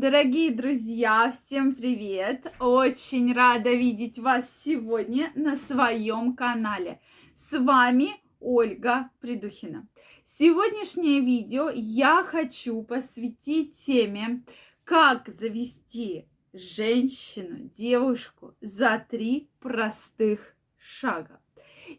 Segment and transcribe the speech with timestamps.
[0.00, 2.50] Дорогие друзья, всем привет!
[2.58, 7.02] Очень рада видеть вас сегодня на своем канале.
[7.36, 9.86] С вами Ольга Придухина.
[10.24, 14.42] Сегодняшнее видео я хочу посвятить теме,
[14.84, 21.42] как завести женщину, девушку за три простых шага.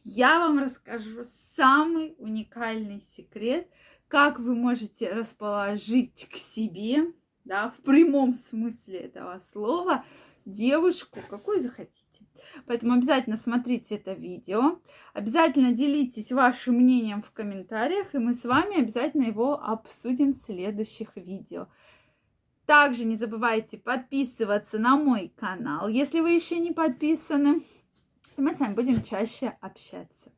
[0.04, 3.70] Я вам расскажу самый уникальный секрет,
[4.08, 7.14] как вы можете расположить к себе
[7.46, 10.06] да, в прямом смысле этого слова,
[10.46, 12.02] девушку, какой захотите.
[12.66, 14.80] Поэтому обязательно смотрите это видео,
[15.14, 21.16] обязательно делитесь вашим мнением в комментариях, и мы с вами обязательно его обсудим в следующих
[21.16, 21.68] видео.
[22.66, 27.64] Также не забывайте подписываться на мой канал, если вы еще не подписаны.
[28.38, 30.32] Мы с вами будем чаще общаться.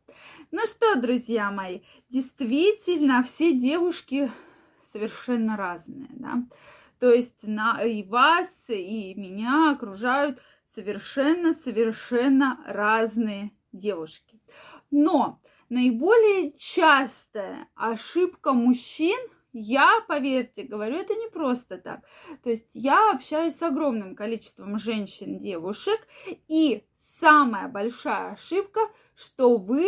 [0.51, 4.31] Ну что, друзья мои, действительно, все девушки
[4.83, 6.43] совершенно разные, да.
[6.99, 14.39] То есть на, и вас, и меня окружают совершенно-совершенно разные девушки.
[14.91, 19.17] Но наиболее частая ошибка мужчин,
[19.53, 22.01] я, поверьте, говорю, это не просто так.
[22.43, 25.99] То есть я общаюсь с огромным количеством женщин, девушек,
[26.47, 28.81] и самая большая ошибка,
[29.15, 29.85] что вы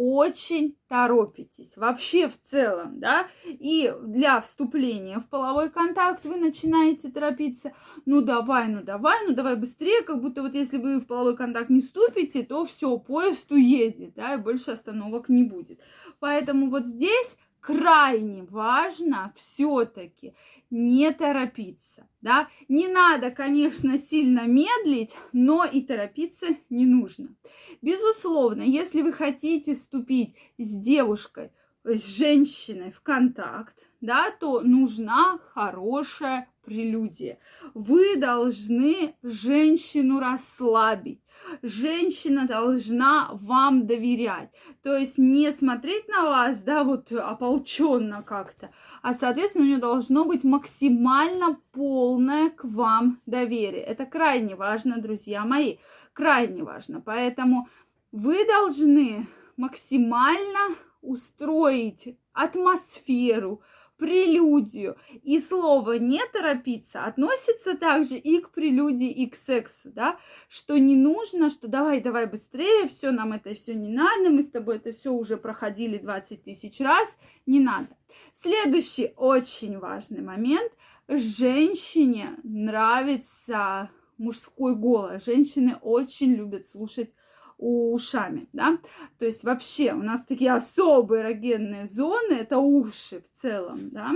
[0.00, 1.76] очень торопитесь.
[1.76, 7.72] Вообще в целом, да, и для вступления в половой контакт вы начинаете торопиться.
[8.06, 11.68] Ну давай, ну давай, ну давай быстрее, как будто вот если вы в половой контакт
[11.68, 15.80] не вступите, то все, поезд уедет, да, и больше остановок не будет.
[16.20, 20.32] Поэтому вот здесь крайне важно все-таки
[20.70, 22.48] не торопиться, да.
[22.68, 27.34] Не надо, конечно, сильно медлить, но и торопиться не нужно.
[27.80, 31.52] Безусловно, если вы хотите вступить с девушкой,
[31.84, 37.38] с женщиной в контакт, да, то нужна хорошая прелюдия.
[37.74, 41.20] Вы должны женщину расслабить.
[41.62, 44.50] Женщина должна вам доверять.
[44.82, 48.70] То есть не смотреть на вас, да, вот ополченно как-то,
[49.02, 53.82] а, соответственно, у нее должно быть максимально полное к вам доверие.
[53.82, 55.78] Это крайне важно, друзья мои,
[56.12, 57.00] крайне важно.
[57.00, 57.68] Поэтому
[58.12, 59.26] вы должны
[59.56, 63.62] максимально устроить атмосферу,
[63.98, 64.96] прелюдию.
[65.22, 70.96] И слово «не торопиться» относится также и к прелюдии, и к сексу, да, что не
[70.96, 74.92] нужно, что давай, давай быстрее, все, нам это все не надо, мы с тобой это
[74.92, 77.08] все уже проходили 20 тысяч раз,
[77.44, 77.96] не надо.
[78.32, 80.72] Следующий очень важный момент.
[81.08, 85.24] Женщине нравится мужской голос.
[85.24, 87.10] Женщины очень любят слушать
[87.58, 88.78] ушами, да.
[89.18, 94.12] То есть вообще у нас такие особые эрогенные зоны, это уши в целом, да.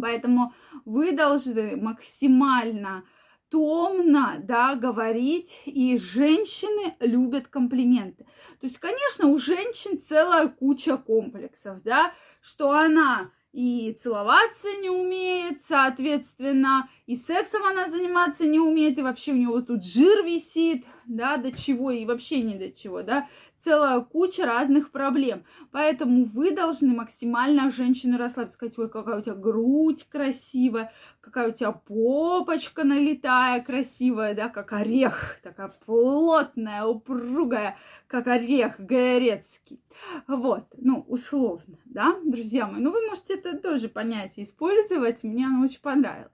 [0.00, 0.52] Поэтому
[0.84, 3.04] вы должны максимально
[3.48, 8.24] томно, да, говорить, и женщины любят комплименты.
[8.60, 15.64] То есть, конечно, у женщин целая куча комплексов, да, что она и целоваться не умеет,
[15.64, 21.36] соответственно, и сексом она заниматься не умеет, и вообще у него тут жир висит, да,
[21.36, 23.28] до чего, и вообще не до чего, да,
[23.58, 25.44] целая куча разных проблем.
[25.70, 31.52] Поэтому вы должны максимально женщину расслабить, сказать, ой, какая у тебя грудь красивая, какая у
[31.52, 39.80] тебя попочка налетая красивая, да, как орех, такая плотная, упругая, как орех горецкий.
[40.26, 42.80] Вот, ну, условно, да, друзья мои.
[42.80, 46.32] Ну, вы можете это тоже понять и использовать, мне оно очень понравилось.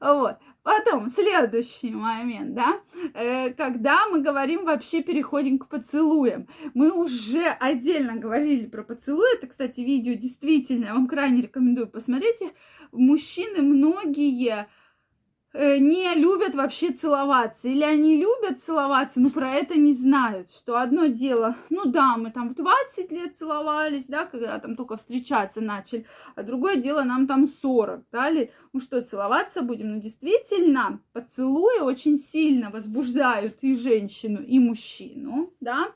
[0.00, 0.36] Вот.
[0.62, 2.80] Потом, следующий момент, да,
[3.14, 6.46] э, когда мы говорим, вообще переходим к поцелуям.
[6.72, 9.36] Мы уже отдельно говорили про поцелуи.
[9.36, 12.38] Это, кстати, видео действительно, я вам крайне рекомендую посмотреть.
[12.92, 14.68] Мужчины многие
[15.54, 17.68] не любят вообще целоваться.
[17.68, 20.50] Или они любят целоваться, но про это не знают.
[20.50, 24.96] Что одно дело, ну да, мы там в 20 лет целовались, да, когда там только
[24.96, 26.06] встречаться начали.
[26.34, 29.92] А другое дело, нам там 40, да, или мы что, целоваться будем?
[29.92, 35.92] Но действительно, поцелуи очень сильно возбуждают и женщину, и мужчину, да.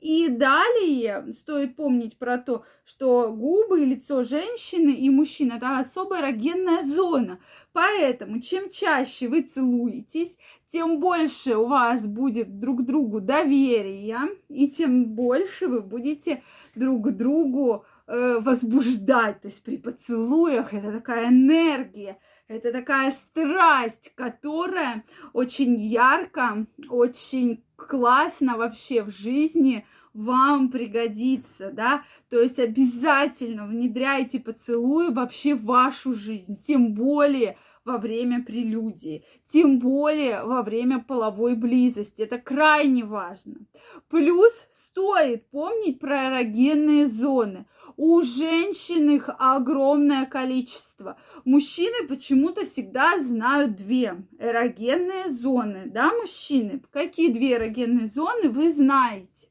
[0.00, 6.20] И далее стоит помнить про то, что губы и лицо женщины и мужчины– это особая
[6.20, 7.38] эрогенная зона.
[7.72, 10.36] Поэтому чем чаще вы целуетесь,
[10.66, 16.42] тем больше у вас будет друг другу доверия, и тем больше вы будете
[16.74, 19.40] друг другу э, возбуждать.
[19.40, 22.18] То есть при поцелуях это такая энергия,
[22.48, 32.40] это такая страсть, которая очень ярко, очень классно вообще в жизни вам пригодится, да, то
[32.40, 40.44] есть обязательно внедряйте поцелуи вообще в вашу жизнь, тем более во время прелюдии, тем более
[40.44, 42.22] во время половой близости.
[42.22, 43.66] Это крайне важно.
[44.08, 47.66] Плюс стоит помнить про эрогенные зоны.
[47.96, 51.18] У женщин их огромное количество.
[51.44, 55.84] Мужчины почему-то всегда знают две эрогенные зоны.
[55.86, 56.82] Да, мужчины?
[56.90, 59.49] Какие две эрогенные зоны вы знаете?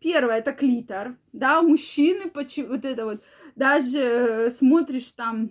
[0.00, 2.30] Первое это клитор, да, мужчины,
[2.68, 3.22] вот это вот,
[3.56, 5.50] даже э, смотришь там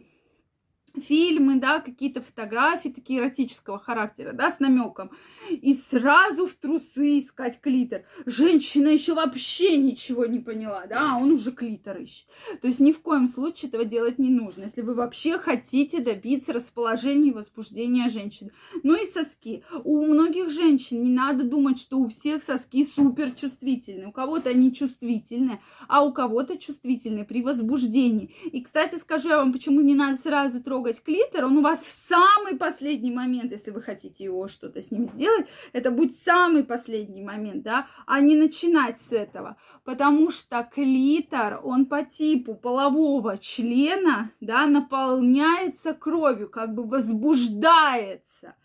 [1.02, 5.12] фильмы, да, какие-то фотографии такие эротического характера, да, с намеком.
[5.50, 8.04] И сразу в трусы искать клитор.
[8.26, 12.28] Женщина еще вообще ничего не поняла, да, а он уже клитор ищет.
[12.62, 16.54] То есть ни в коем случае этого делать не нужно, если вы вообще хотите добиться
[16.54, 18.52] расположения и возбуждения женщины.
[18.84, 19.64] Ну и соски.
[19.84, 24.08] У многих женщин не надо думать, что у всех соски супер чувствительные.
[24.08, 28.34] У кого-то они чувствительные, а у кого-то чувствительные при возбуждении.
[28.52, 31.80] И, кстати, скажу я вам, почему не надо сразу трогать трогать клитор, он у вас
[31.80, 36.64] в самый последний момент, если вы хотите его что-то с ним сделать, это будет самый
[36.64, 43.38] последний момент, да, а не начинать с этого, потому что клитор, он по типу полового
[43.38, 48.56] члена, да, наполняется кровью, как бы возбуждается.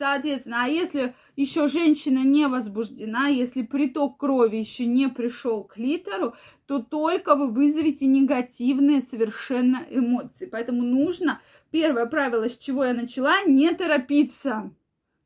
[0.00, 6.34] Соответственно, а если еще женщина не возбуждена, если приток крови еще не пришел к литеру,
[6.64, 10.46] то только вы вызовете негативные совершенно эмоции.
[10.46, 11.38] Поэтому нужно
[11.70, 14.72] Первое правило, с чего я начала, не торопиться.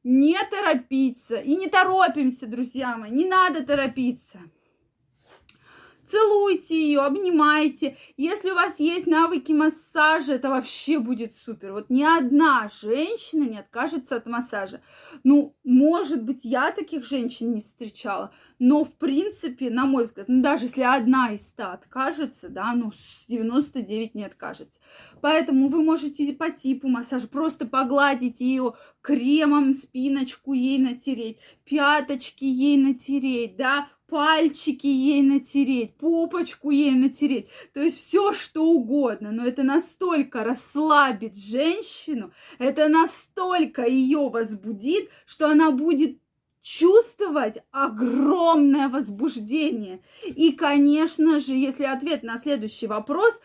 [0.02, 1.36] Не торопиться.
[1.36, 4.40] И не торопимся, друзья мои, не надо торопиться
[6.14, 7.96] целуйте ее, обнимайте.
[8.16, 11.72] Если у вас есть навыки массажа, это вообще будет супер.
[11.72, 14.80] Вот ни одна женщина не откажется от массажа.
[15.24, 20.40] Ну, может быть, я таких женщин не встречала, но, в принципе, на мой взгляд, ну,
[20.40, 22.92] даже если одна из ста откажется, да, ну,
[23.28, 24.78] 99 не откажется.
[25.20, 32.76] Поэтому вы можете по типу массажа просто погладить ее кремом, спиночку ей натереть, пяточки ей
[32.76, 39.62] натереть, да, пальчики ей натереть, попочку ей натереть, то есть все что угодно, но это
[39.62, 46.18] настолько расслабит женщину, это настолько ее возбудит, что она будет
[46.64, 50.00] чувствовать огромное возбуждение.
[50.24, 53.38] И, конечно же, если ответ на следующий вопрос,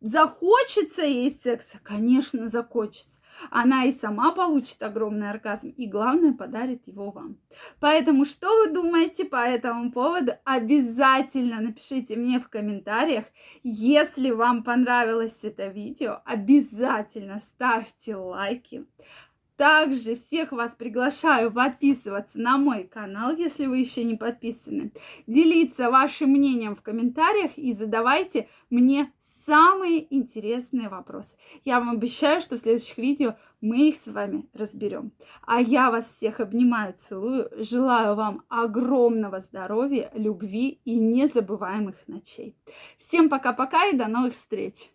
[0.00, 3.18] захочется ей секса, конечно, захочется
[3.50, 7.38] она и сама получит огромный оргазм, и главное, подарит его вам.
[7.80, 13.24] Поэтому, что вы думаете по этому поводу, обязательно напишите мне в комментариях.
[13.62, 18.86] Если вам понравилось это видео, обязательно ставьте лайки.
[19.56, 24.92] Также всех вас приглашаю подписываться на мой канал, если вы еще не подписаны,
[25.26, 29.12] делиться вашим мнением в комментариях и задавайте мне
[29.48, 31.34] самые интересные вопросы.
[31.64, 35.12] Я вам обещаю, что в следующих видео мы их с вами разберем.
[35.46, 42.56] А я вас всех обнимаю, целую, желаю вам огромного здоровья, любви и незабываемых ночей.
[42.98, 44.90] Всем пока-пока и до новых встреч!